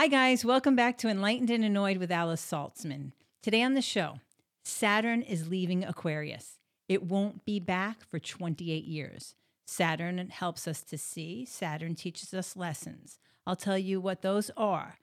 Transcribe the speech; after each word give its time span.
Hi, 0.00 0.06
guys. 0.06 0.46
Welcome 0.46 0.76
back 0.76 0.96
to 0.96 1.08
Enlightened 1.08 1.50
and 1.50 1.62
Annoyed 1.62 1.98
with 1.98 2.10
Alice 2.10 2.40
Saltzman. 2.40 3.12
Today 3.42 3.62
on 3.62 3.74
the 3.74 3.82
show, 3.82 4.20
Saturn 4.64 5.20
is 5.20 5.50
leaving 5.50 5.84
Aquarius. 5.84 6.56
It 6.88 7.02
won't 7.02 7.44
be 7.44 7.60
back 7.60 8.08
for 8.08 8.18
28 8.18 8.84
years. 8.84 9.34
Saturn 9.66 10.16
helps 10.30 10.66
us 10.66 10.82
to 10.84 10.96
see, 10.96 11.44
Saturn 11.44 11.94
teaches 11.94 12.32
us 12.32 12.56
lessons. 12.56 13.18
I'll 13.46 13.56
tell 13.56 13.76
you 13.76 14.00
what 14.00 14.22
those 14.22 14.50
are. 14.56 14.96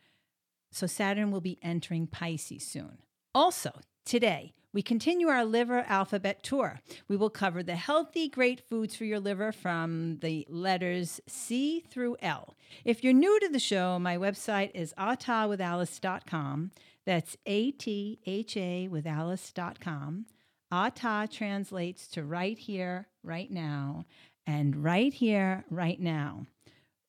So, 0.72 0.88
Saturn 0.88 1.30
will 1.30 1.42
be 1.42 1.60
entering 1.62 2.08
Pisces 2.08 2.64
soon. 2.64 2.98
Also, 3.36 3.74
today, 4.04 4.56
we 4.78 4.84
continue 4.84 5.28
our 5.28 5.44
liver 5.44 5.84
alphabet 5.88 6.44
tour. 6.44 6.80
We 7.08 7.18
will 7.18 7.32
cover 7.32 7.64
the 7.64 7.76
healthy, 7.76 8.30
great 8.30 8.62
foods 8.70 8.96
for 8.96 9.06
your 9.06 9.20
liver 9.20 9.52
from 9.52 10.20
the 10.22 10.46
letters 10.52 11.20
C 11.26 11.84
through 11.90 12.18
L. 12.22 12.54
If 12.86 13.04
you're 13.04 13.12
new 13.12 13.40
to 13.40 13.50
the 13.50 13.58
show, 13.58 13.98
my 13.98 14.18
website 14.18 14.70
is 14.76 14.94
athawithalice.com. 14.96 16.70
That's 17.08 17.38
A 17.48 17.72
T 17.72 18.20
H 18.28 18.56
A 18.56 18.88
with 18.88 19.08
Alice.com. 19.08 20.28
Atha 20.72 21.28
translates 21.32 22.08
to 22.10 22.24
right 22.24 22.60
here, 22.60 23.08
right 23.24 23.50
now, 23.50 24.06
and 24.46 24.84
right 24.84 25.12
here, 25.12 25.66
right 25.72 26.00
now. 26.00 26.46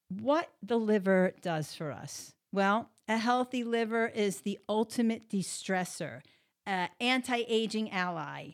What 0.08 0.48
the 0.62 0.78
liver 0.78 1.34
does 1.42 1.74
for 1.74 1.92
us? 1.92 2.32
Well, 2.50 2.88
a 3.08 3.18
healthy 3.18 3.62
liver 3.62 4.06
is 4.06 4.40
the 4.40 4.58
ultimate 4.70 5.28
de-stressor, 5.28 6.22
uh, 6.68 6.86
anti-aging 7.00 7.90
ally. 7.90 8.50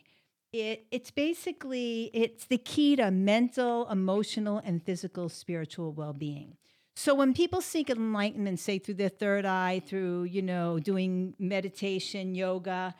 It, 0.53 0.85
it's 0.89 1.11
basically 1.11 2.09
it's 2.13 2.45
the 2.45 2.57
key 2.57 2.95
to 2.95 3.11
mental, 3.11 3.89
emotional, 3.89 4.61
and 4.63 4.81
physical 4.81 5.27
spiritual 5.27 5.91
well-being. 5.91 6.55
So 6.95 7.13
when 7.13 7.33
people 7.33 7.59
seek 7.59 7.89
enlightenment, 7.89 8.59
say 8.59 8.79
through 8.79 8.93
their 8.93 9.09
third 9.09 9.45
eye, 9.45 9.81
through 9.85 10.23
you 10.23 10.41
know 10.41 10.79
doing 10.79 11.33
meditation, 11.37 12.35
yoga, 12.35 12.95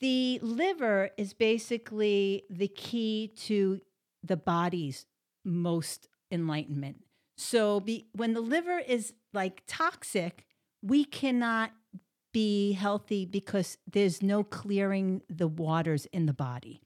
the 0.00 0.38
liver 0.42 1.10
is 1.16 1.32
basically 1.32 2.44
the 2.50 2.68
key 2.68 3.32
to 3.44 3.80
the 4.22 4.36
body's 4.36 5.06
most 5.42 6.08
enlightenment. 6.30 7.02
So 7.38 7.80
be, 7.80 8.08
when 8.12 8.34
the 8.34 8.40
liver 8.42 8.78
is 8.78 9.14
like 9.32 9.62
toxic, 9.66 10.44
we 10.82 11.04
cannot 11.04 11.72
be 12.36 12.72
healthy 12.72 13.24
because 13.24 13.78
there's 13.90 14.22
no 14.22 14.44
clearing 14.44 15.22
the 15.26 15.48
waters 15.48 16.04
in 16.12 16.26
the 16.26 16.34
body. 16.34 16.82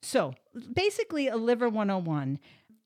So 0.00 0.34
basically, 0.72 1.26
a 1.26 1.36
liver 1.36 1.68
101. 1.68 2.38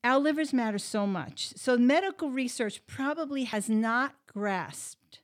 Our 0.03 0.17
livers 0.17 0.51
matter 0.51 0.79
so 0.79 1.05
much. 1.05 1.49
So 1.55 1.77
medical 1.77 2.31
research 2.31 2.81
probably 2.87 3.43
has 3.43 3.69
not 3.69 4.15
grasped 4.25 5.19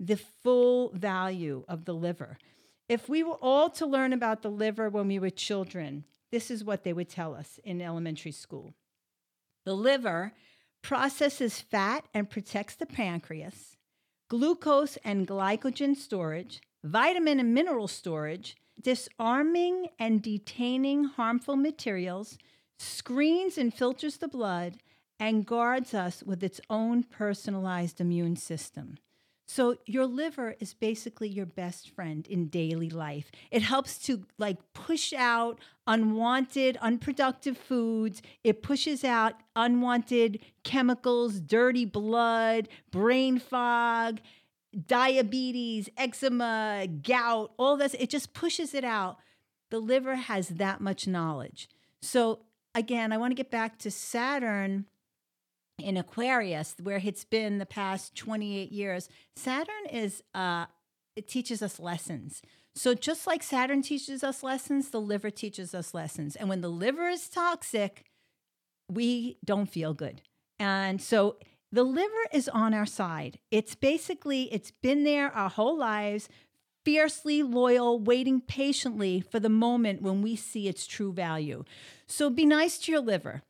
the 0.00 0.16
full 0.16 0.90
value 0.94 1.64
of 1.68 1.84
the 1.84 1.92
liver. 1.92 2.38
If 2.88 3.10
we 3.10 3.22
were 3.22 3.38
all 3.42 3.68
to 3.68 3.84
learn 3.84 4.14
about 4.14 4.40
the 4.40 4.50
liver 4.50 4.88
when 4.88 5.06
we 5.06 5.18
were 5.18 5.28
children, 5.28 6.04
this 6.32 6.50
is 6.50 6.64
what 6.64 6.82
they 6.82 6.94
would 6.94 7.10
tell 7.10 7.34
us 7.34 7.60
in 7.62 7.82
elementary 7.82 8.32
school. 8.32 8.72
The 9.66 9.74
liver 9.74 10.32
processes 10.80 11.60
fat 11.60 12.06
and 12.14 12.30
protects 12.30 12.74
the 12.74 12.86
pancreas, 12.86 13.76
glucose 14.28 14.96
and 15.04 15.26
glycogen 15.26 15.96
storage, 15.96 16.60
vitamin 16.84 17.40
and 17.40 17.54
mineral 17.54 17.88
storage, 17.88 18.56
disarming 18.80 19.88
and 19.98 20.22
detaining 20.22 21.04
harmful 21.04 21.56
materials, 21.56 22.38
screens 22.78 23.58
and 23.58 23.74
filters 23.74 24.18
the 24.18 24.28
blood, 24.28 24.78
and 25.18 25.46
guards 25.46 25.94
us 25.94 26.22
with 26.22 26.44
its 26.44 26.60
own 26.70 27.02
personalized 27.02 28.00
immune 28.00 28.36
system. 28.36 28.98
So 29.50 29.78
your 29.86 30.04
liver 30.06 30.56
is 30.60 30.74
basically 30.74 31.28
your 31.28 31.46
best 31.46 31.88
friend 31.88 32.26
in 32.26 32.48
daily 32.48 32.90
life. 32.90 33.30
It 33.50 33.62
helps 33.62 33.96
to 34.00 34.24
like 34.36 34.58
push 34.74 35.14
out 35.14 35.58
unwanted, 35.86 36.76
unproductive 36.82 37.56
foods. 37.56 38.20
It 38.44 38.62
pushes 38.62 39.04
out 39.04 39.32
unwanted 39.56 40.40
chemicals, 40.64 41.40
dirty 41.40 41.86
blood, 41.86 42.68
brain 42.90 43.38
fog, 43.38 44.20
diabetes, 44.86 45.88
eczema, 45.96 46.86
gout, 47.02 47.52
all 47.58 47.78
this. 47.78 47.94
It 47.94 48.10
just 48.10 48.34
pushes 48.34 48.74
it 48.74 48.84
out. 48.84 49.16
The 49.70 49.80
liver 49.80 50.16
has 50.16 50.48
that 50.48 50.82
much 50.82 51.06
knowledge. 51.06 51.70
So 52.02 52.40
again, 52.74 53.12
I 53.12 53.16
want 53.16 53.30
to 53.30 53.34
get 53.34 53.50
back 53.50 53.78
to 53.78 53.90
Saturn 53.90 54.84
in 55.78 55.96
Aquarius, 55.96 56.74
where 56.82 57.00
it's 57.02 57.24
been 57.24 57.58
the 57.58 57.66
past 57.66 58.14
28 58.14 58.72
years, 58.72 59.08
Saturn 59.36 59.86
is, 59.90 60.22
uh, 60.34 60.66
it 61.16 61.28
teaches 61.28 61.62
us 61.62 61.78
lessons. 61.78 62.42
So 62.74 62.94
just 62.94 63.26
like 63.26 63.42
Saturn 63.42 63.82
teaches 63.82 64.22
us 64.22 64.42
lessons, 64.42 64.90
the 64.90 65.00
liver 65.00 65.30
teaches 65.30 65.74
us 65.74 65.94
lessons. 65.94 66.36
And 66.36 66.48
when 66.48 66.60
the 66.60 66.68
liver 66.68 67.08
is 67.08 67.28
toxic, 67.28 68.04
we 68.90 69.38
don't 69.44 69.66
feel 69.68 69.94
good. 69.94 70.22
And 70.58 71.00
so 71.00 71.36
the 71.70 71.84
liver 71.84 72.24
is 72.32 72.48
on 72.48 72.74
our 72.74 72.86
side. 72.86 73.38
It's 73.50 73.74
basically, 73.74 74.44
it's 74.52 74.70
been 74.70 75.04
there 75.04 75.30
our 75.32 75.50
whole 75.50 75.76
lives, 75.76 76.28
fiercely 76.84 77.42
loyal, 77.42 77.98
waiting 77.98 78.40
patiently 78.40 79.20
for 79.20 79.38
the 79.38 79.48
moment 79.48 80.02
when 80.02 80.22
we 80.22 80.36
see 80.36 80.68
its 80.68 80.86
true 80.86 81.12
value. 81.12 81.64
So 82.06 82.30
be 82.30 82.46
nice 82.46 82.78
to 82.78 82.92
your 82.92 83.00
liver. 83.00 83.42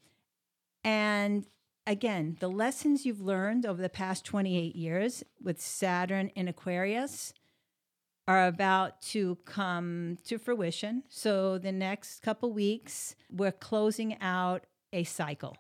And 0.82 1.46
again, 1.88 2.36
the 2.38 2.48
lessons 2.48 3.06
you've 3.06 3.20
learned 3.20 3.64
over 3.66 3.80
the 3.80 3.88
past 3.88 4.24
28 4.24 4.76
years 4.76 5.24
with 5.42 5.60
Saturn 5.60 6.28
in 6.36 6.46
Aquarius 6.46 7.32
are 8.28 8.46
about 8.46 9.00
to 9.00 9.38
come 9.46 10.18
to 10.24 10.38
fruition. 10.38 11.02
So, 11.08 11.56
the 11.56 11.72
next 11.72 12.20
couple 12.20 12.52
weeks, 12.52 13.16
we're 13.30 13.52
closing 13.52 14.20
out 14.20 14.64
a 14.92 15.04
cycle. 15.04 15.56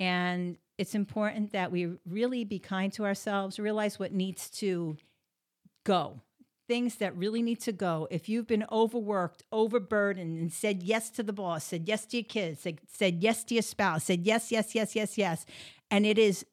And 0.00 0.58
it's 0.78 0.96
important 0.96 1.52
that 1.52 1.70
we 1.70 1.92
really 2.04 2.44
be 2.44 2.58
kind 2.58 2.92
to 2.94 3.04
ourselves, 3.04 3.60
realize 3.60 3.98
what 3.98 4.12
needs 4.12 4.50
to 4.50 4.96
go, 5.84 6.20
things 6.68 6.96
that 6.96 7.16
really 7.16 7.42
need 7.42 7.60
to 7.62 7.72
go. 7.72 8.06
If 8.10 8.28
you've 8.28 8.46
been 8.46 8.66
overworked, 8.70 9.42
overburdened, 9.50 10.38
and 10.38 10.52
said 10.52 10.82
yes 10.82 11.10
to 11.10 11.22
the 11.22 11.32
boss, 11.32 11.64
said 11.64 11.88
yes 11.88 12.04
to 12.06 12.18
your 12.18 12.24
kids, 12.24 12.60
said, 12.60 12.80
said 12.86 13.22
yes 13.22 13.42
to 13.44 13.54
your 13.54 13.62
spouse, 13.62 14.04
said 14.04 14.26
yes, 14.26 14.52
yes, 14.52 14.74
yes, 14.74 14.94
yes, 14.94 15.18
yes, 15.18 15.46
and 15.90 16.06
it 16.06 16.18
is 16.18 16.44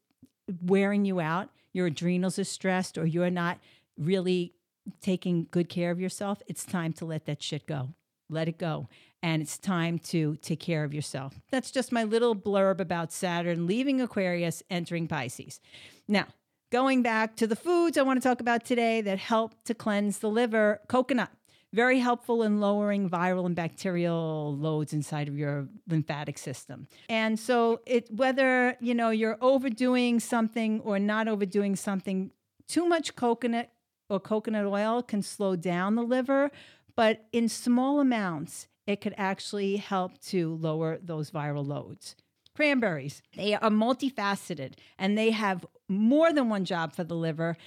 wearing 0.62 1.06
you 1.06 1.20
out, 1.20 1.50
your 1.74 1.88
adrenals 1.88 2.40
are 2.40 2.46
stressed, 2.46 2.98
or 2.98 3.06
you're 3.06 3.30
not 3.30 3.59
really 3.98 4.53
taking 5.02 5.48
good 5.52 5.70
care 5.70 5.92
of 5.92 6.00
yourself, 6.00 6.42
it's 6.47 6.64
time 6.64 6.94
to 6.94 7.06
let 7.06 7.26
that 7.26 7.44
shit 7.44 7.66
go. 7.68 7.90
Let 8.30 8.47
it 8.47 8.58
go. 8.58 8.88
And 9.22 9.42
it's 9.42 9.58
time 9.58 10.00
to 10.00 10.36
take 10.38 10.59
care 10.59 10.84
of 10.84 10.94
yourself. 10.94 11.40
That's 11.52 11.72
just 11.72 11.92
my 11.92 12.03
little 12.03 12.36
blurb 12.36 12.80
about 12.80 13.12
Saturn 13.12 13.68
leaving 13.68 14.02
Aquarius, 14.02 14.64
entering 14.70 15.08
Pisces. 15.08 15.59
Now, 16.08 16.28
Going 16.72 17.03
back 17.03 17.36
to 17.36 17.46
the 17.46 17.56
foods 17.56 17.96
I 17.96 18.02
want 18.02 18.22
to 18.22 18.28
talk 18.28 18.42
about 18.42 18.66
today 18.66 19.00
that 19.02 19.20
help 19.20 19.53
to 19.66 19.76
cleanse 19.76 20.18
the 20.18 20.30
liver 20.30 20.81
coconut. 20.88 21.30
Very 21.72 22.00
helpful 22.00 22.42
in 22.42 22.59
lowering 22.59 23.08
viral 23.08 23.46
and 23.46 23.56
bacterial 23.56 24.56
loads 24.58 24.92
inside 24.92 25.28
of 25.28 25.38
your 25.38 25.68
lymphatic 25.88 26.40
system. 26.40 26.88
And 27.08 27.38
so 27.38 27.81
it 27.86 28.12
whether, 28.12 28.78
you 28.80 28.96
know, 28.96 29.12
you're 29.12 29.38
overdoing 29.42 30.20
something 30.20 30.80
or 30.81 30.98
not 30.98 31.28
overdoing 31.28 31.76
something, 31.76 32.31
too 32.68 32.88
much 32.88 33.16
coconut 33.16 33.70
or 34.09 34.20
coconut 34.20 34.66
oil 34.66 35.03
can 35.03 35.22
slow 35.22 35.56
down 35.56 35.94
the 35.94 36.03
liver, 36.03 36.50
but 36.96 37.28
in 37.32 37.47
small 37.47 38.00
amounts, 38.00 38.68
it 38.88 39.02
could 39.02 39.14
actually 39.18 39.78
help 39.78 40.20
to 40.22 40.56
lower 40.56 40.97
those 40.97 41.30
viral 41.30 41.66
loads. 41.66 42.16
Cranberries, 42.55 43.21
they 43.35 43.53
are 43.53 43.69
multifaceted 43.69 44.73
and 44.97 45.17
they 45.17 45.31
have 45.31 45.66
more 45.88 46.31
than 46.31 46.49
one 46.49 46.66
job 46.66 46.95
for 46.95 47.03
the 47.03 47.16
liver. 47.16 47.57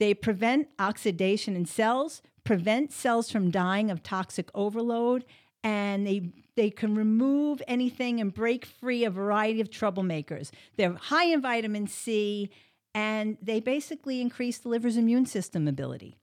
They 0.00 0.14
prevent 0.14 0.68
oxidation 0.78 1.54
in 1.54 1.66
cells, 1.66 2.22
prevent 2.44 2.92
cells 2.92 3.30
from 3.30 3.50
dying 3.50 3.90
of 3.90 4.02
toxic 4.02 4.50
overload, 4.54 5.24
and 5.62 6.06
they 6.06 6.32
they 6.56 6.70
can 6.70 6.96
remove 6.96 7.62
anything 7.68 8.20
and 8.20 8.34
break 8.34 8.66
free 8.66 9.04
a 9.04 9.10
variety 9.10 9.60
of 9.60 9.70
troublemakers. 9.70 10.50
They're 10.76 10.94
high 10.94 11.26
in 11.26 11.40
vitamin 11.40 11.86
C 11.86 12.50
and 12.94 13.36
they 13.40 13.60
basically 13.60 14.20
increase 14.20 14.58
the 14.58 14.68
liver's 14.68 14.96
immune 14.96 15.26
system 15.26 15.68
ability. 15.68 16.16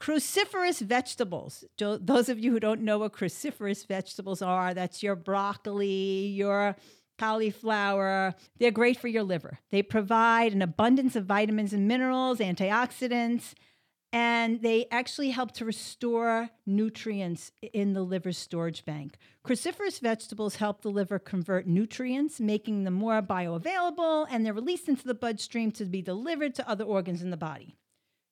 Cruciferous 0.00 0.80
vegetables. 0.80 1.62
Those 1.78 2.28
of 2.28 2.40
you 2.40 2.50
who 2.50 2.58
don't 2.58 2.80
know 2.80 2.98
what 2.98 3.12
cruciferous 3.12 3.86
vegetables 3.86 4.42
are, 4.42 4.74
that's 4.74 5.04
your 5.04 5.14
broccoli, 5.14 6.26
your 6.26 6.74
cauliflower. 7.20 8.34
They're 8.58 8.70
great 8.70 8.98
for 8.98 9.08
your 9.08 9.22
liver. 9.22 9.58
They 9.70 9.82
provide 9.82 10.52
an 10.52 10.62
abundance 10.62 11.14
of 11.16 11.26
vitamins 11.26 11.72
and 11.72 11.86
minerals, 11.86 12.38
antioxidants, 12.38 13.54
and 14.12 14.60
they 14.60 14.86
actually 14.90 15.30
help 15.30 15.52
to 15.52 15.64
restore 15.64 16.50
nutrients 16.66 17.52
in 17.72 17.92
the 17.92 18.02
liver 18.02 18.32
storage 18.32 18.84
bank. 18.84 19.18
Cruciferous 19.46 20.00
vegetables 20.00 20.56
help 20.56 20.82
the 20.82 20.90
liver 20.90 21.18
convert 21.18 21.66
nutrients, 21.66 22.40
making 22.40 22.84
them 22.84 22.94
more 22.94 23.22
bioavailable, 23.22 24.26
and 24.30 24.44
they're 24.44 24.52
released 24.62 24.88
into 24.88 25.06
the 25.06 25.14
bloodstream 25.14 25.70
to 25.72 25.84
be 25.84 26.02
delivered 26.02 26.54
to 26.56 26.68
other 26.68 26.84
organs 26.84 27.22
in 27.22 27.30
the 27.30 27.36
body. 27.36 27.76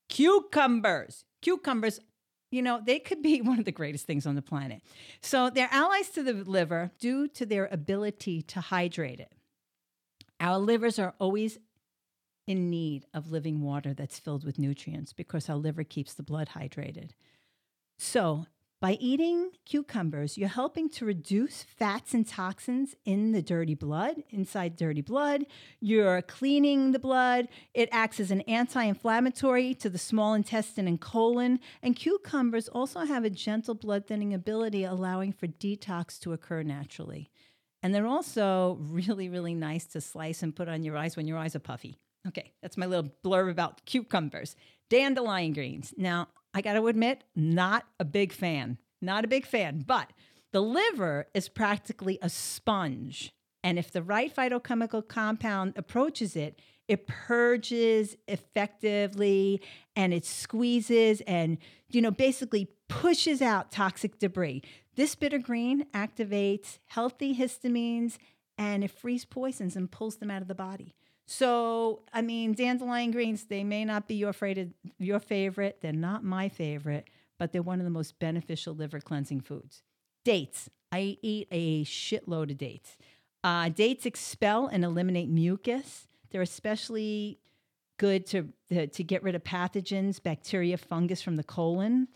cucumbers. 0.08 1.24
Cucumbers, 1.42 2.00
you 2.50 2.62
know, 2.62 2.80
they 2.84 2.98
could 2.98 3.22
be 3.22 3.40
one 3.42 3.58
of 3.58 3.64
the 3.64 3.72
greatest 3.72 4.06
things 4.06 4.26
on 4.26 4.34
the 4.34 4.42
planet. 4.42 4.82
So 5.20 5.50
they're 5.50 5.68
allies 5.72 6.08
to 6.10 6.22
the 6.22 6.32
liver 6.32 6.90
due 6.98 7.28
to 7.28 7.46
their 7.46 7.68
ability 7.70 8.42
to 8.42 8.60
hydrate 8.60 9.20
it. 9.20 9.32
Our 10.40 10.58
livers 10.58 10.98
are 10.98 11.14
always 11.18 11.58
in 12.46 12.70
need 12.70 13.04
of 13.12 13.30
living 13.30 13.60
water 13.60 13.92
that's 13.92 14.18
filled 14.18 14.44
with 14.44 14.58
nutrients 14.58 15.12
because 15.12 15.50
our 15.50 15.56
liver 15.56 15.84
keeps 15.84 16.14
the 16.14 16.22
blood 16.22 16.50
hydrated. 16.56 17.10
So, 17.98 18.46
by 18.80 18.92
eating 19.00 19.50
cucumbers, 19.64 20.38
you're 20.38 20.48
helping 20.48 20.88
to 20.90 21.04
reduce 21.04 21.64
fats 21.64 22.14
and 22.14 22.26
toxins 22.26 22.94
in 23.04 23.32
the 23.32 23.42
dirty 23.42 23.74
blood, 23.74 24.22
inside 24.30 24.76
dirty 24.76 25.00
blood. 25.00 25.46
You're 25.80 26.22
cleaning 26.22 26.92
the 26.92 27.00
blood. 27.00 27.48
It 27.74 27.88
acts 27.90 28.20
as 28.20 28.30
an 28.30 28.42
anti 28.42 28.84
inflammatory 28.84 29.74
to 29.74 29.90
the 29.90 29.98
small 29.98 30.34
intestine 30.34 30.86
and 30.86 31.00
colon. 31.00 31.58
And 31.82 31.96
cucumbers 31.96 32.68
also 32.68 33.00
have 33.00 33.24
a 33.24 33.30
gentle 33.30 33.74
blood 33.74 34.06
thinning 34.06 34.32
ability, 34.32 34.84
allowing 34.84 35.32
for 35.32 35.48
detox 35.48 36.20
to 36.20 36.32
occur 36.32 36.62
naturally. 36.62 37.30
And 37.82 37.92
they're 37.92 38.06
also 38.06 38.78
really, 38.80 39.28
really 39.28 39.54
nice 39.54 39.86
to 39.86 40.00
slice 40.00 40.42
and 40.42 40.54
put 40.54 40.68
on 40.68 40.84
your 40.84 40.96
eyes 40.96 41.16
when 41.16 41.26
your 41.26 41.38
eyes 41.38 41.56
are 41.56 41.60
puffy. 41.60 41.98
Okay, 42.26 42.52
that's 42.62 42.76
my 42.76 42.86
little 42.86 43.10
blurb 43.24 43.50
about 43.50 43.84
cucumbers. 43.86 44.54
Dandelion 44.88 45.52
greens. 45.52 45.94
Now, 45.96 46.28
I 46.54 46.60
got 46.60 46.74
to 46.74 46.86
admit, 46.86 47.24
not 47.36 47.86
a 48.00 48.04
big 48.04 48.32
fan. 48.32 48.78
Not 49.00 49.24
a 49.24 49.28
big 49.28 49.46
fan, 49.46 49.84
but 49.86 50.12
the 50.52 50.60
liver 50.60 51.26
is 51.34 51.48
practically 51.48 52.18
a 52.20 52.28
sponge. 52.28 53.32
And 53.62 53.78
if 53.78 53.90
the 53.92 54.02
right 54.02 54.34
phytochemical 54.34 55.06
compound 55.06 55.74
approaches 55.76 56.36
it, 56.36 56.60
it 56.88 57.06
purges 57.06 58.16
effectively 58.26 59.60
and 59.94 60.14
it 60.14 60.24
squeezes 60.24 61.20
and, 61.22 61.58
you 61.90 62.00
know, 62.00 62.10
basically 62.10 62.70
pushes 62.88 63.42
out 63.42 63.70
toxic 63.70 64.18
debris. 64.18 64.62
This 64.96 65.14
bitter 65.14 65.38
green 65.38 65.84
activates 65.92 66.78
healthy 66.86 67.36
histamines 67.36 68.16
and 68.56 68.82
it 68.82 68.90
frees 68.90 69.24
poisons 69.24 69.76
and 69.76 69.90
pulls 69.90 70.16
them 70.16 70.30
out 70.30 70.42
of 70.42 70.48
the 70.48 70.54
body. 70.54 70.94
So, 71.30 72.00
I 72.10 72.22
mean, 72.22 72.54
dandelion 72.54 73.10
greens, 73.10 73.44
they 73.44 73.62
may 73.62 73.84
not 73.84 74.08
be 74.08 74.14
your, 74.14 74.32
favorite, 74.32 74.70
your 74.98 75.20
favorite. 75.20 75.80
They're 75.82 75.92
not 75.92 76.24
my 76.24 76.48
favorite, 76.48 77.10
but 77.38 77.52
they're 77.52 77.60
one 77.60 77.80
of 77.80 77.84
the 77.84 77.90
most 77.90 78.18
beneficial 78.18 78.74
liver 78.74 78.98
cleansing 78.98 79.42
foods. 79.42 79.82
Dates. 80.24 80.70
I 80.90 81.18
eat 81.20 81.46
a 81.50 81.84
shitload 81.84 82.50
of 82.50 82.56
dates. 82.56 82.96
Uh, 83.44 83.68
dates 83.68 84.06
expel 84.06 84.68
and 84.68 84.86
eliminate 84.86 85.28
mucus. 85.28 86.08
They're 86.30 86.40
especially 86.40 87.40
good 87.98 88.24
to, 88.28 88.48
to, 88.70 88.86
to 88.86 89.04
get 89.04 89.22
rid 89.22 89.34
of 89.34 89.44
pathogens, 89.44 90.22
bacteria, 90.22 90.78
fungus 90.78 91.20
from 91.20 91.36
the 91.36 91.44
colon. 91.44 92.08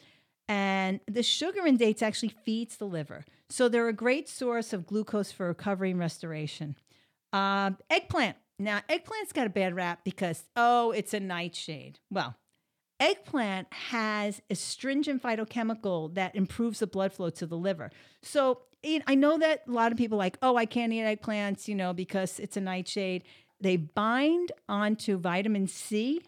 And 0.49 1.01
the 1.07 1.23
sugar 1.23 1.67
in 1.67 1.77
dates 1.77 2.01
actually 2.01 2.35
feeds 2.47 2.79
the 2.79 2.87
liver. 2.87 3.27
So 3.51 3.69
they're 3.69 3.89
a 3.89 3.93
great 3.93 4.27
source 4.27 4.73
of 4.73 4.87
glucose 4.87 5.31
for 5.31 5.49
recovery 5.49 5.91
and 5.91 6.01
restoration. 6.01 6.77
Uh, 7.31 7.73
eggplant. 7.91 8.39
Now, 8.63 8.81
eggplant's 8.89 9.33
got 9.33 9.47
a 9.47 9.51
bad 9.51 9.75
rap 9.75 10.01
because, 10.05 10.45
oh, 10.57 10.93
it's 10.93 11.13
a 11.13 11.21
nightshade. 11.21 11.99
Well, 12.11 12.37
eggplant 13.01 13.73
has 13.73 14.41
astringent 14.49 15.23
phytochemical 15.23 16.15
that 16.15 16.37
improves 16.37 16.79
the 16.79 16.87
blood 16.87 17.13
flow 17.13 17.31
to 17.31 17.47
the 17.47 17.57
liver. 17.57 17.91
So 18.23 18.61
I 19.07 19.15
know 19.15 19.39
that 19.39 19.63
a 19.69 19.71
lot 19.71 19.93
of 19.93 19.99
people 19.99 20.19
like, 20.19 20.39
oh, 20.43 20.57
I 20.57 20.67
can't 20.67 20.93
eat 20.93 21.03
eggplants, 21.03 21.69
you 21.69 21.75
know, 21.75 21.93
because 21.93 22.39
it's 22.39 22.57
a 22.57 22.61
nightshade. 22.61 23.25
They 23.61 23.77
bind 23.77 24.53
onto 24.69 25.19
vitamin 25.19 25.67
C 25.69 26.23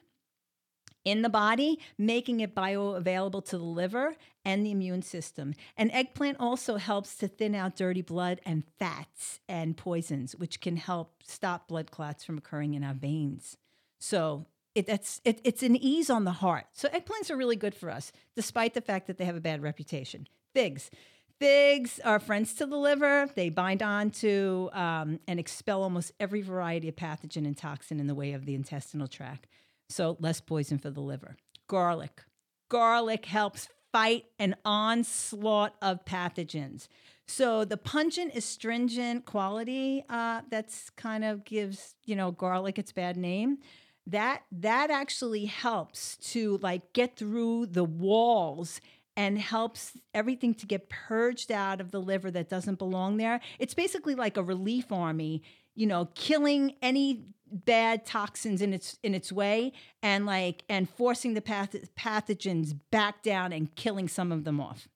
in 1.05 1.23
the 1.23 1.29
body, 1.29 1.79
making 1.99 2.41
it 2.41 2.55
bioavailable 2.55 3.45
to 3.47 3.59
the 3.59 3.65
liver 3.65 4.17
and 4.45 4.65
the 4.65 4.71
immune 4.71 5.03
system. 5.03 5.55
And 5.77 5.91
eggplant 5.93 6.39
also 6.41 6.77
helps 6.77 7.17
to 7.17 7.29
thin 7.29 7.55
out 7.55 7.77
dirty 7.77 8.03
blood 8.03 8.41
and 8.45 8.65
fats 8.79 9.41
and 9.49 9.77
poisons, 9.77 10.35
which 10.35 10.61
can 10.61 10.77
help 10.77 11.23
stop 11.23 11.69
blood 11.69 11.91
clots 11.91 12.25
from 12.25 12.39
occurring 12.39 12.75
in 12.75 12.85
our 12.85 12.95
veins. 12.95 13.57
So 13.99 14.47
it, 14.75 14.89
it, 14.89 15.41
it's 15.45 15.63
an 15.63 15.77
ease 15.77 16.11
on 16.11 16.25
the 16.25 16.33
heart. 16.33 16.67
So 16.73 16.89
eggplants 16.89 17.31
are 17.31 17.37
really 17.37 17.57
good 17.57 17.75
for 17.75 17.91
us, 17.91 18.13
despite 18.35 18.75
the 18.75 18.81
fact 18.81 19.07
that 19.07 19.19
they 19.19 19.25
have 19.25 19.37
a 19.37 19.41
bad 19.41 19.63
reputation. 19.63 20.27
Figs. 20.53 20.91
Figs 21.39 22.01
are 22.05 22.21
friends 22.21 22.55
to 22.55 22.67
the 22.67 22.77
liver. 22.77 23.29
They 23.35 23.49
bind 23.49 23.83
on 23.83 24.11
to 24.13 24.71
um, 24.73 25.21
and 25.27 25.41
expel 25.41 25.83
almost 25.83 26.13
every 26.21 26.43
variety 26.43 26.89
of 26.89 26.97
pathogen 26.97 27.45
and 27.45 27.57
toxin 27.57 27.99
in 27.99 28.07
the 28.07 28.15
way 28.15 28.33
of 28.33 28.47
the 28.47 28.55
intestinal 28.55 29.09
tract 29.09 29.47
so 29.89 30.17
less 30.21 30.41
poison 30.41 30.79
for 30.79 30.91
the 30.91 31.01
liver. 31.01 31.37
Garlic. 31.69 32.23
Garlic 32.69 33.27
helps 33.27 33.69
fight 33.93 34.25
an 34.39 34.57
onslaught 34.65 35.75
of 35.81 36.05
pathogens. 36.05 36.89
So 37.27 37.65
the 37.65 37.77
pungent, 37.77 38.35
astringent 38.35 39.25
quality 39.25 40.05
uh, 40.09 40.43
that's 40.51 40.91
kind 40.91 41.25
of 41.25 41.45
gives 41.45 41.95
you 42.05 42.17
know 42.17 42.31
garlic 42.31 42.79
its 42.79 42.93
bad 42.93 43.17
name. 43.17 43.59
That 44.07 44.43
that 44.53 44.91
actually 44.91 45.47
helps 45.47 46.17
to 46.33 46.59
like 46.59 46.93
get 46.93 47.17
through 47.17 47.67
the 47.67 47.85
walls 47.85 48.81
and 49.17 49.39
helps 49.39 49.93
everything 50.13 50.55
to 50.55 50.67
get 50.67 50.89
purged 50.89 51.53
out 51.53 51.81
of 51.81 51.93
the 51.93 52.01
liver 52.01 52.31
that 52.31 52.49
doesn't 52.49 52.79
belong 52.79 53.17
there. 53.17 53.41
It's 53.59 53.75
basically 53.75 54.15
like 54.15 54.37
a 54.37 54.43
relief 54.43 54.91
army, 54.91 55.43
you 55.75 55.87
know, 55.87 56.09
killing 56.15 56.75
any 56.83 57.23
bad 57.55 58.05
toxins 58.05 58.61
in 58.61 58.73
its 58.73 58.99
in 59.03 59.15
its 59.15 59.31
way 59.33 59.73
and 60.03 60.27
like 60.27 60.65
and 60.69 60.89
forcing 60.89 61.35
the 61.35 61.41
path- 61.41 61.95
pathogens 61.95 62.79
back 62.91 63.23
down 63.23 63.53
and 63.53 63.75
killing 63.75 64.09
some 64.09 64.33
of 64.33 64.45
them 64.45 64.61
off. 64.61 64.89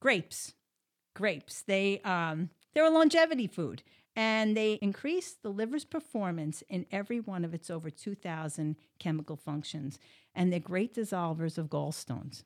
Grapes. 0.00 0.54
Grapes. 1.14 1.62
They 1.62 2.00
um 2.00 2.50
they're 2.72 2.86
a 2.86 2.90
longevity 2.90 3.46
food 3.46 3.82
and 4.16 4.56
they 4.56 4.74
increase 4.74 5.32
the 5.32 5.50
liver's 5.50 5.84
performance 5.84 6.62
in 6.68 6.86
every 6.90 7.20
one 7.20 7.44
of 7.44 7.54
its 7.54 7.70
over 7.70 7.90
2000 7.90 8.76
chemical 8.98 9.36
functions 9.36 9.98
and 10.34 10.52
they're 10.52 10.60
great 10.60 10.94
dissolvers 10.94 11.58
of 11.58 11.68
gallstones. 11.68 12.44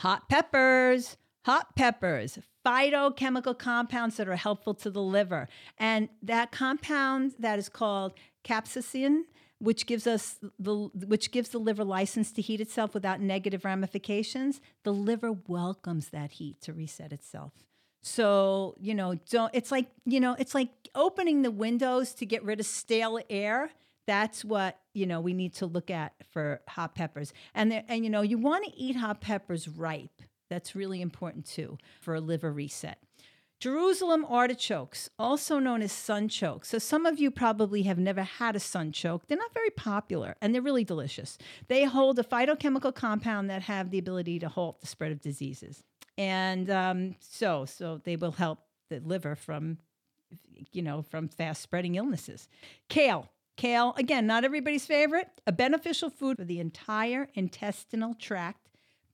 Hot 0.00 0.28
peppers. 0.28 1.16
Hot 1.46 1.76
peppers, 1.76 2.40
phytochemical 2.66 3.56
compounds 3.56 4.16
that 4.16 4.28
are 4.28 4.36
helpful 4.36 4.74
to 4.74 4.90
the 4.90 5.02
liver. 5.02 5.48
And 5.78 6.08
that 6.22 6.50
compound 6.50 7.34
that 7.38 7.58
is 7.58 7.68
called 7.68 8.14
capsaicin, 8.44 9.22
which 9.58 9.86
gives 9.86 10.06
us 10.06 10.38
the 10.58 10.90
which 11.06 11.30
gives 11.30 11.50
the 11.50 11.58
liver 11.58 11.84
license 11.84 12.32
to 12.32 12.42
heat 12.42 12.60
itself 12.60 12.92
without 12.92 13.20
negative 13.20 13.64
ramifications, 13.64 14.60
the 14.82 14.92
liver 14.92 15.32
welcomes 15.46 16.08
that 16.10 16.32
heat 16.32 16.60
to 16.62 16.72
reset 16.72 17.12
itself. 17.12 17.52
So, 18.02 18.74
you 18.80 18.94
know, 18.94 19.14
don't 19.30 19.50
it's 19.54 19.72
like, 19.72 19.86
you 20.04 20.20
know, 20.20 20.36
it's 20.38 20.54
like 20.54 20.70
opening 20.94 21.42
the 21.42 21.50
windows 21.50 22.12
to 22.14 22.26
get 22.26 22.44
rid 22.44 22.60
of 22.60 22.66
stale 22.66 23.18
air. 23.30 23.70
That's 24.06 24.44
what, 24.44 24.78
you 24.94 25.06
know, 25.06 25.20
we 25.20 25.32
need 25.32 25.54
to 25.54 25.66
look 25.66 25.90
at 25.90 26.12
for 26.32 26.60
hot 26.68 26.94
peppers. 26.94 27.32
And 27.54 27.72
there, 27.72 27.84
and 27.88 28.04
you 28.04 28.10
know, 28.10 28.22
you 28.22 28.38
want 28.38 28.64
to 28.64 28.76
eat 28.76 28.96
hot 28.96 29.20
peppers 29.20 29.66
ripe. 29.68 30.22
That's 30.48 30.74
really 30.74 31.00
important 31.00 31.46
too 31.46 31.78
for 32.00 32.14
a 32.14 32.20
liver 32.20 32.52
reset. 32.52 32.98
Jerusalem 33.58 34.26
artichokes, 34.28 35.08
also 35.18 35.58
known 35.58 35.80
as 35.80 35.90
sunchoke. 35.90 36.66
So, 36.66 36.78
some 36.78 37.06
of 37.06 37.18
you 37.18 37.30
probably 37.30 37.84
have 37.84 37.98
never 37.98 38.22
had 38.22 38.54
a 38.54 38.58
sunchoke. 38.58 39.22
They're 39.26 39.38
not 39.38 39.54
very 39.54 39.70
popular 39.70 40.36
and 40.42 40.54
they're 40.54 40.60
really 40.60 40.84
delicious. 40.84 41.38
They 41.68 41.84
hold 41.84 42.18
a 42.18 42.22
phytochemical 42.22 42.94
compound 42.94 43.48
that 43.48 43.62
have 43.62 43.90
the 43.90 43.98
ability 43.98 44.40
to 44.40 44.48
halt 44.48 44.80
the 44.80 44.86
spread 44.86 45.10
of 45.10 45.22
diseases. 45.22 45.82
And 46.18 46.68
um, 46.68 47.16
so, 47.20 47.64
so 47.64 48.00
they 48.04 48.16
will 48.16 48.32
help 48.32 48.58
the 48.90 49.00
liver 49.00 49.34
from, 49.34 49.78
you 50.72 50.82
know, 50.82 51.02
from 51.02 51.28
fast 51.28 51.62
spreading 51.62 51.94
illnesses. 51.94 52.48
Kale. 52.88 53.30
Kale, 53.56 53.94
again, 53.96 54.26
not 54.26 54.44
everybody's 54.44 54.84
favorite, 54.84 55.28
a 55.46 55.52
beneficial 55.52 56.10
food 56.10 56.36
for 56.36 56.44
the 56.44 56.60
entire 56.60 57.28
intestinal 57.34 58.12
tract 58.12 58.65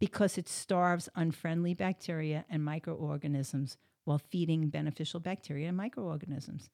because 0.03 0.37
it 0.37 0.49
starves 0.49 1.09
unfriendly 1.15 1.75
bacteria 1.75 2.45
and 2.51 2.65
microorganisms 2.65 3.77
while 4.03 4.19
feeding 4.19 4.69
beneficial 4.69 5.21
bacteria 5.21 5.69
and 5.69 5.77
microorganisms. 5.77 6.71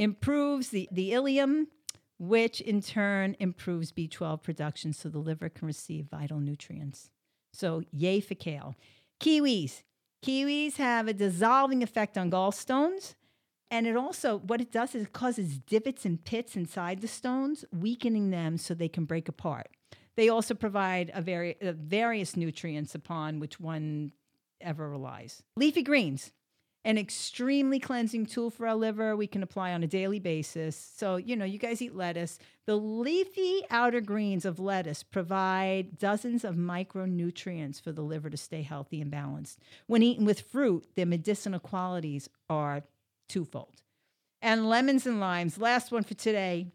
Improves 0.00 0.70
the, 0.70 0.88
the 0.90 1.12
ileum, 1.12 1.68
which 2.18 2.60
in 2.60 2.82
turn 2.82 3.36
improves 3.38 3.92
B12 3.92 4.42
production 4.42 4.92
so 4.92 5.08
the 5.08 5.20
liver 5.20 5.48
can 5.48 5.68
receive 5.68 6.06
vital 6.06 6.40
nutrients. 6.40 7.10
So, 7.52 7.84
yay 7.92 8.18
for 8.18 8.34
kale. 8.34 8.74
Kiwis. 9.20 9.84
Kiwis 10.26 10.74
have 10.74 11.06
a 11.06 11.12
dissolving 11.12 11.80
effect 11.80 12.18
on 12.18 12.28
gallstones. 12.28 13.14
And 13.70 13.86
it 13.86 13.96
also, 13.96 14.38
what 14.38 14.60
it 14.60 14.72
does 14.72 14.96
is 14.96 15.04
it 15.04 15.12
causes 15.12 15.58
divots 15.58 16.04
and 16.04 16.24
pits 16.24 16.56
inside 16.56 17.02
the 17.02 17.08
stones, 17.08 17.64
weakening 17.72 18.30
them 18.30 18.58
so 18.58 18.74
they 18.74 18.88
can 18.88 19.04
break 19.04 19.28
apart. 19.28 19.68
They 20.16 20.28
also 20.28 20.54
provide 20.54 21.10
a 21.14 21.20
very, 21.20 21.56
uh, 21.60 21.72
various 21.72 22.36
nutrients 22.36 22.94
upon 22.94 23.40
which 23.40 23.58
one 23.58 24.12
ever 24.60 24.88
relies. 24.88 25.42
Leafy 25.56 25.82
greens. 25.82 26.32
an 26.84 26.98
extremely 26.98 27.80
cleansing 27.80 28.26
tool 28.26 28.50
for 28.50 28.68
our 28.68 28.74
liver 28.74 29.16
we 29.16 29.26
can 29.26 29.42
apply 29.42 29.72
on 29.72 29.82
a 29.82 29.86
daily 29.86 30.18
basis. 30.18 30.76
So, 30.76 31.16
you 31.16 31.34
know, 31.34 31.44
you 31.46 31.58
guys 31.58 31.80
eat 31.80 31.94
lettuce. 31.94 32.38
The 32.66 32.76
leafy 32.76 33.62
outer 33.70 34.02
greens 34.02 34.44
of 34.44 34.58
lettuce 34.58 35.02
provide 35.02 35.98
dozens 35.98 36.44
of 36.44 36.56
micronutrients 36.56 37.80
for 37.80 37.90
the 37.90 38.02
liver 38.02 38.28
to 38.28 38.36
stay 38.36 38.62
healthy 38.62 39.00
and 39.00 39.10
balanced. 39.10 39.58
When 39.86 40.02
eaten 40.02 40.26
with 40.26 40.42
fruit, 40.42 40.86
their 40.94 41.06
medicinal 41.06 41.58
qualities 41.58 42.28
are 42.50 42.82
twofold. 43.28 43.80
And 44.42 44.68
lemons 44.68 45.06
and 45.06 45.20
limes, 45.20 45.56
last 45.56 45.90
one 45.90 46.02
for 46.04 46.14
today. 46.14 46.66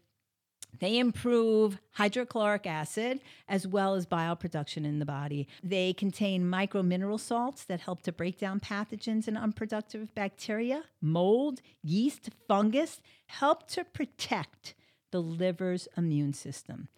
They 0.78 0.98
improve 0.98 1.78
hydrochloric 1.92 2.66
acid 2.66 3.20
as 3.48 3.66
well 3.66 3.94
as 3.94 4.06
bile 4.06 4.36
production 4.36 4.84
in 4.84 4.98
the 4.98 5.04
body. 5.04 5.48
They 5.62 5.92
contain 5.92 6.48
micro 6.48 6.82
mineral 6.82 7.18
salts 7.18 7.64
that 7.64 7.80
help 7.80 8.02
to 8.02 8.12
break 8.12 8.38
down 8.38 8.60
pathogens 8.60 9.28
and 9.28 9.36
unproductive 9.36 10.14
bacteria, 10.14 10.84
mold, 11.00 11.60
yeast, 11.82 12.30
fungus, 12.48 13.00
help 13.26 13.68
to 13.68 13.84
protect 13.84 14.74
the 15.10 15.20
liver's 15.20 15.88
immune 15.96 16.32
system. 16.32 16.88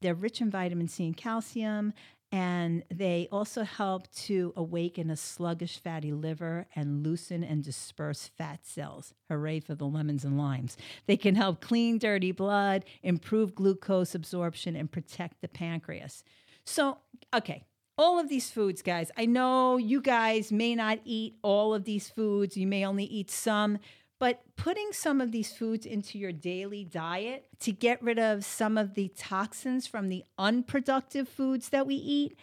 They're 0.00 0.14
rich 0.14 0.40
in 0.40 0.50
vitamin 0.50 0.88
C 0.88 1.06
and 1.06 1.16
calcium, 1.16 1.92
and 2.30 2.84
they 2.92 3.26
also 3.32 3.62
help 3.62 4.10
to 4.12 4.52
awaken 4.54 5.10
a 5.10 5.16
sluggish 5.16 5.78
fatty 5.78 6.12
liver 6.12 6.66
and 6.76 7.02
loosen 7.02 7.42
and 7.42 7.64
disperse 7.64 8.30
fat 8.36 8.66
cells. 8.66 9.14
Hooray 9.30 9.60
for 9.60 9.74
the 9.74 9.86
lemons 9.86 10.24
and 10.24 10.36
limes. 10.36 10.76
They 11.06 11.16
can 11.16 11.34
help 11.34 11.60
clean 11.60 11.98
dirty 11.98 12.32
blood, 12.32 12.84
improve 13.02 13.54
glucose 13.54 14.14
absorption, 14.14 14.76
and 14.76 14.90
protect 14.90 15.40
the 15.40 15.48
pancreas. 15.48 16.22
So, 16.64 16.98
okay, 17.34 17.64
all 17.96 18.18
of 18.18 18.28
these 18.28 18.50
foods, 18.50 18.82
guys, 18.82 19.10
I 19.16 19.24
know 19.24 19.76
you 19.76 20.00
guys 20.00 20.52
may 20.52 20.74
not 20.74 21.00
eat 21.04 21.36
all 21.42 21.74
of 21.74 21.84
these 21.84 22.10
foods, 22.10 22.56
you 22.56 22.66
may 22.66 22.84
only 22.84 23.04
eat 23.04 23.30
some. 23.30 23.78
But 24.18 24.42
putting 24.56 24.92
some 24.92 25.20
of 25.20 25.30
these 25.30 25.52
foods 25.52 25.86
into 25.86 26.18
your 26.18 26.32
daily 26.32 26.84
diet 26.84 27.46
to 27.60 27.72
get 27.72 28.02
rid 28.02 28.18
of 28.18 28.44
some 28.44 28.76
of 28.76 28.94
the 28.94 29.08
toxins 29.16 29.86
from 29.86 30.08
the 30.08 30.24
unproductive 30.36 31.28
foods 31.28 31.68
that 31.68 31.86
we 31.86 31.94
eat, 31.94 32.36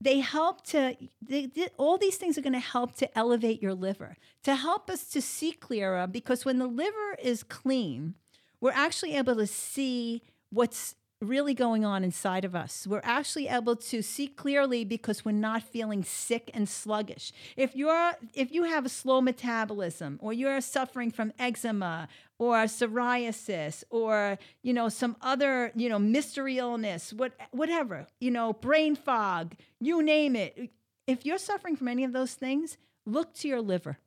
they 0.00 0.20
help 0.20 0.64
to, 0.66 0.96
they, 1.20 1.50
all 1.76 1.98
these 1.98 2.16
things 2.16 2.38
are 2.38 2.42
going 2.42 2.52
to 2.52 2.60
help 2.60 2.94
to 2.96 3.18
elevate 3.18 3.60
your 3.60 3.74
liver, 3.74 4.16
to 4.44 4.54
help 4.54 4.88
us 4.88 5.04
to 5.08 5.20
see 5.20 5.52
clearer. 5.52 6.06
Because 6.06 6.44
when 6.44 6.58
the 6.58 6.68
liver 6.68 7.16
is 7.20 7.42
clean, 7.42 8.14
we're 8.60 8.70
actually 8.70 9.16
able 9.16 9.34
to 9.36 9.46
see 9.46 10.22
what's 10.50 10.94
really 11.20 11.52
going 11.52 11.84
on 11.84 12.02
inside 12.02 12.44
of 12.44 12.54
us. 12.54 12.86
We're 12.86 13.02
actually 13.04 13.48
able 13.48 13.76
to 13.76 14.02
see 14.02 14.26
clearly 14.26 14.84
because 14.84 15.24
we're 15.24 15.32
not 15.32 15.62
feeling 15.62 16.02
sick 16.02 16.50
and 16.54 16.68
sluggish. 16.68 17.32
If 17.56 17.76
you're 17.76 18.12
if 18.34 18.52
you 18.52 18.64
have 18.64 18.86
a 18.86 18.88
slow 18.88 19.20
metabolism 19.20 20.18
or 20.22 20.32
you're 20.32 20.60
suffering 20.60 21.10
from 21.10 21.32
eczema 21.38 22.08
or 22.38 22.56
psoriasis 22.64 23.84
or 23.90 24.38
you 24.62 24.72
know 24.72 24.88
some 24.88 25.16
other, 25.20 25.72
you 25.74 25.88
know, 25.88 25.98
mystery 25.98 26.58
illness, 26.58 27.12
what 27.12 27.32
whatever, 27.50 28.06
you 28.18 28.30
know, 28.30 28.54
brain 28.54 28.96
fog, 28.96 29.54
you 29.78 30.02
name 30.02 30.34
it. 30.34 30.70
If 31.06 31.26
you're 31.26 31.38
suffering 31.38 31.76
from 31.76 31.88
any 31.88 32.04
of 32.04 32.12
those 32.12 32.34
things, 32.34 32.78
look 33.04 33.34
to 33.34 33.48
your 33.48 33.60
liver. 33.60 33.98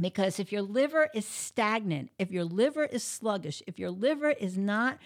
Because 0.00 0.40
if 0.40 0.50
your 0.50 0.62
liver 0.62 1.08
is 1.14 1.26
stagnant, 1.26 2.10
if 2.18 2.30
your 2.30 2.44
liver 2.44 2.84
is 2.84 3.04
sluggish, 3.04 3.62
if 3.66 3.78
your 3.78 3.90
liver 3.90 4.30
is 4.30 4.58
not 4.58 4.98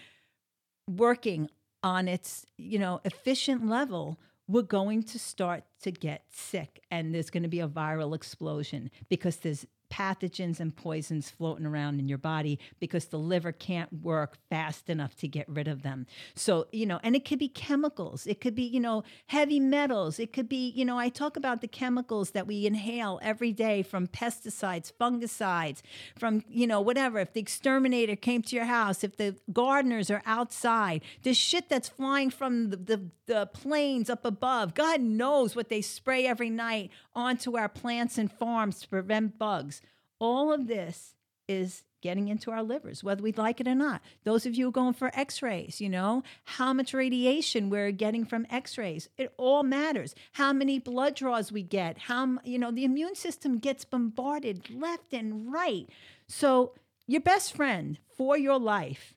working 0.87 1.49
on 1.83 2.07
its 2.07 2.45
you 2.57 2.79
know 2.79 2.99
efficient 3.05 3.67
level 3.67 4.19
we're 4.47 4.61
going 4.61 5.03
to 5.03 5.19
start 5.19 5.63
to 5.81 5.91
get 5.91 6.23
sick 6.31 6.81
and 6.89 7.13
there's 7.13 7.29
going 7.29 7.43
to 7.43 7.49
be 7.49 7.59
a 7.59 7.67
viral 7.67 8.15
explosion 8.15 8.89
because 9.09 9.37
there's 9.37 9.65
pathogens 9.89 10.59
and 10.59 10.75
poisons 10.75 11.29
floating 11.29 11.65
around 11.65 11.99
in 11.99 12.07
your 12.07 12.17
body 12.17 12.59
because 12.79 13.05
the 13.05 13.19
liver 13.19 13.51
can't 13.51 13.91
work 14.01 14.37
fast 14.49 14.89
enough 14.89 15.15
to 15.17 15.27
get 15.27 15.47
rid 15.47 15.67
of 15.67 15.83
them. 15.83 16.05
So, 16.35 16.67
you 16.71 16.85
know, 16.85 16.99
and 17.03 17.15
it 17.15 17.25
could 17.25 17.39
be 17.39 17.49
chemicals, 17.49 18.27
it 18.27 18.41
could 18.41 18.55
be, 18.55 18.63
you 18.63 18.79
know, 18.79 19.03
heavy 19.27 19.59
metals, 19.59 20.19
it 20.19 20.33
could 20.33 20.49
be, 20.49 20.69
you 20.69 20.85
know, 20.85 20.97
I 20.97 21.09
talk 21.09 21.37
about 21.37 21.61
the 21.61 21.67
chemicals 21.67 22.31
that 22.31 22.47
we 22.47 22.65
inhale 22.65 23.19
every 23.21 23.51
day 23.51 23.83
from 23.83 24.07
pesticides, 24.07 24.91
fungicides, 24.91 25.81
from, 26.17 26.43
you 26.49 26.67
know, 26.67 26.81
whatever. 26.81 27.19
If 27.19 27.33
the 27.33 27.39
exterminator 27.39 28.15
came 28.15 28.41
to 28.43 28.55
your 28.55 28.65
house, 28.65 29.03
if 29.03 29.17
the 29.17 29.35
gardeners 29.51 30.09
are 30.09 30.23
outside, 30.25 31.01
the 31.23 31.33
shit 31.33 31.69
that's 31.69 31.89
flying 31.89 32.29
from 32.29 32.69
the, 32.69 32.77
the, 32.77 33.09
the 33.25 33.45
planes 33.47 34.09
up 34.09 34.25
above, 34.25 34.73
God 34.73 35.01
knows 35.01 35.55
what 35.55 35.69
they 35.69 35.81
spray 35.81 36.27
every 36.27 36.49
night 36.49 36.91
onto 37.15 37.57
our 37.57 37.69
plants 37.69 38.17
and 38.17 38.31
farms 38.31 38.81
to 38.81 38.87
prevent 38.87 39.37
bugs. 39.37 39.76
All 40.19 40.51
of 40.53 40.67
this 40.67 41.15
is 41.47 41.83
getting 42.01 42.27
into 42.27 42.51
our 42.51 42.63
livers, 42.63 43.03
whether 43.03 43.23
we 43.23 43.31
like 43.31 43.59
it 43.59 43.67
or 43.67 43.75
not. 43.75 44.01
Those 44.23 44.45
of 44.45 44.55
you 44.55 44.69
going 44.71 44.93
for 44.93 45.11
x 45.13 45.41
rays, 45.41 45.81
you 45.81 45.89
know, 45.89 46.23
how 46.45 46.73
much 46.73 46.93
radiation 46.93 47.69
we're 47.69 47.91
getting 47.91 48.25
from 48.25 48.45
x 48.49 48.77
rays, 48.77 49.09
it 49.17 49.33
all 49.37 49.63
matters. 49.63 50.13
How 50.33 50.53
many 50.53 50.79
blood 50.79 51.15
draws 51.15 51.51
we 51.51 51.63
get, 51.63 51.97
how, 51.97 52.37
you 52.43 52.59
know, 52.59 52.71
the 52.71 52.85
immune 52.85 53.15
system 53.15 53.57
gets 53.57 53.85
bombarded 53.85 54.69
left 54.69 55.13
and 55.13 55.51
right. 55.51 55.89
So, 56.27 56.73
your 57.09 57.21
best 57.21 57.55
friend 57.55 57.97
for 58.17 58.37
your 58.37 58.59
life 58.59 59.13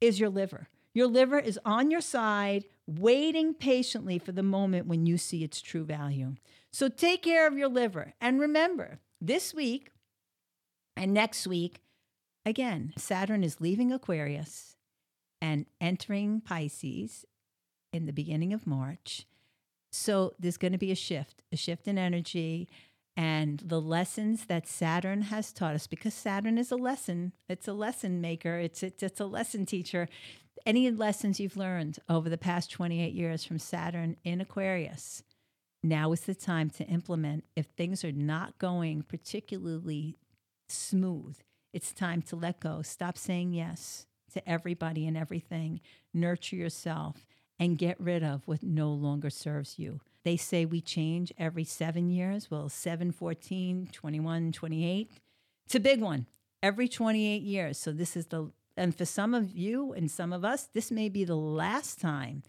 is 0.00 0.20
your 0.20 0.30
liver. 0.30 0.68
Your 0.94 1.08
liver 1.08 1.38
is 1.38 1.58
on 1.64 1.90
your 1.90 2.00
side, 2.00 2.64
waiting 2.86 3.52
patiently 3.52 4.18
for 4.18 4.32
the 4.32 4.42
moment 4.42 4.86
when 4.86 5.06
you 5.06 5.18
see 5.18 5.42
its 5.42 5.60
true 5.60 5.84
value. 5.84 6.36
So, 6.72 6.88
take 6.88 7.22
care 7.22 7.46
of 7.46 7.58
your 7.58 7.68
liver. 7.68 8.14
And 8.20 8.40
remember, 8.40 9.00
this 9.20 9.52
week, 9.52 9.90
and 10.96 11.12
next 11.14 11.46
week, 11.46 11.80
again, 12.44 12.92
Saturn 12.96 13.42
is 13.44 13.60
leaving 13.60 13.92
Aquarius 13.92 14.76
and 15.40 15.66
entering 15.80 16.40
Pisces 16.40 17.24
in 17.92 18.06
the 18.06 18.12
beginning 18.12 18.52
of 18.52 18.66
March. 18.66 19.26
So 19.90 20.34
there's 20.38 20.56
going 20.56 20.72
to 20.72 20.78
be 20.78 20.92
a 20.92 20.96
shift, 20.96 21.42
a 21.52 21.56
shift 21.56 21.88
in 21.88 21.98
energy. 21.98 22.68
And 23.16 23.60
the 23.60 23.80
lessons 23.80 24.46
that 24.46 24.68
Saturn 24.68 25.22
has 25.22 25.52
taught 25.52 25.74
us, 25.74 25.86
because 25.86 26.14
Saturn 26.14 26.58
is 26.58 26.70
a 26.70 26.76
lesson, 26.76 27.32
it's 27.48 27.68
a 27.68 27.72
lesson 27.72 28.20
maker, 28.20 28.58
it's, 28.58 28.82
it's, 28.82 29.02
it's 29.02 29.20
a 29.20 29.26
lesson 29.26 29.66
teacher. 29.66 30.08
Any 30.64 30.90
lessons 30.90 31.40
you've 31.40 31.56
learned 31.56 31.98
over 32.08 32.28
the 32.28 32.38
past 32.38 32.70
28 32.70 33.12
years 33.12 33.44
from 33.44 33.58
Saturn 33.58 34.16
in 34.24 34.40
Aquarius, 34.40 35.22
now 35.82 36.12
is 36.12 36.20
the 36.20 36.34
time 36.34 36.70
to 36.70 36.84
implement 36.84 37.44
if 37.56 37.66
things 37.66 38.04
are 38.04 38.12
not 38.12 38.58
going 38.58 39.02
particularly 39.02 40.16
smooth. 40.70 41.38
It's 41.72 41.92
time 41.92 42.22
to 42.22 42.36
let 42.36 42.60
go. 42.60 42.82
Stop 42.82 43.16
saying 43.16 43.52
yes 43.52 44.06
to 44.32 44.48
everybody 44.48 45.06
and 45.06 45.16
everything. 45.16 45.80
Nurture 46.12 46.56
yourself 46.56 47.26
and 47.58 47.78
get 47.78 48.00
rid 48.00 48.22
of 48.22 48.46
what 48.46 48.62
no 48.62 48.90
longer 48.90 49.30
serves 49.30 49.78
you. 49.78 50.00
They 50.24 50.36
say 50.36 50.64
we 50.64 50.80
change 50.80 51.32
every 51.38 51.64
seven 51.64 52.10
years. 52.10 52.50
Well, 52.50 52.68
7, 52.68 53.12
14, 53.12 53.88
21, 53.92 54.52
28. 54.52 55.10
It's 55.66 55.74
a 55.74 55.80
big 55.80 56.00
one 56.00 56.26
every 56.62 56.88
28 56.88 57.42
years. 57.42 57.78
So 57.78 57.92
this 57.92 58.16
is 58.16 58.26
the, 58.26 58.50
and 58.76 58.94
for 58.94 59.04
some 59.04 59.34
of 59.34 59.56
you 59.56 59.92
and 59.92 60.10
some 60.10 60.32
of 60.32 60.44
us, 60.44 60.68
this 60.72 60.90
may 60.90 61.08
be 61.08 61.24
the 61.24 61.36
last 61.36 62.00
time 62.00 62.42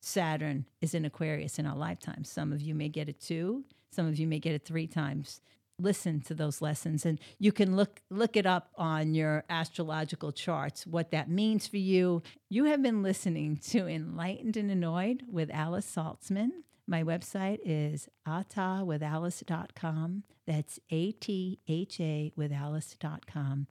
Saturn 0.00 0.66
is 0.80 0.94
in 0.94 1.04
Aquarius 1.04 1.58
in 1.58 1.66
our 1.66 1.76
lifetime. 1.76 2.24
Some 2.24 2.52
of 2.52 2.62
you 2.62 2.74
may 2.74 2.88
get 2.88 3.08
it 3.08 3.20
two, 3.20 3.64
some 3.90 4.06
of 4.06 4.18
you 4.18 4.26
may 4.26 4.38
get 4.38 4.54
it 4.54 4.64
three 4.64 4.86
times 4.86 5.40
listen 5.78 6.20
to 6.20 6.34
those 6.34 6.60
lessons 6.60 7.06
and 7.06 7.20
you 7.38 7.52
can 7.52 7.76
look 7.76 8.00
look 8.10 8.36
it 8.36 8.46
up 8.46 8.70
on 8.76 9.14
your 9.14 9.44
astrological 9.48 10.32
charts 10.32 10.86
what 10.86 11.10
that 11.10 11.30
means 11.30 11.66
for 11.66 11.76
you. 11.76 12.22
You 12.48 12.64
have 12.64 12.82
been 12.82 13.02
listening 13.02 13.58
to 13.68 13.86
enlightened 13.86 14.56
and 14.56 14.70
annoyed 14.70 15.24
with 15.30 15.50
alice 15.50 15.90
saltzman. 15.90 16.50
My 16.86 17.02
website 17.02 17.58
is 17.64 18.08
athawithalice.com 18.26 20.24
that's 20.46 20.80
a-t-h-a 20.90 22.32
with 22.34 22.52
alice.com 22.52 23.66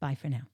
bye 0.00 0.14
for 0.14 0.28
now 0.28 0.53